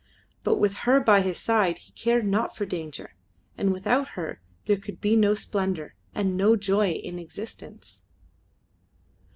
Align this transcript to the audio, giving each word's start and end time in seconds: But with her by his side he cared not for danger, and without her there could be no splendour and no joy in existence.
But 0.43 0.55
with 0.57 0.77
her 0.89 0.99
by 0.99 1.21
his 1.21 1.37
side 1.37 1.77
he 1.77 1.91
cared 1.91 2.25
not 2.25 2.55
for 2.55 2.65
danger, 2.65 3.13
and 3.55 3.71
without 3.71 4.07
her 4.17 4.41
there 4.65 4.77
could 4.77 4.99
be 4.99 5.15
no 5.15 5.35
splendour 5.35 5.93
and 6.15 6.35
no 6.35 6.55
joy 6.55 6.89
in 6.93 7.19
existence. 7.19 8.01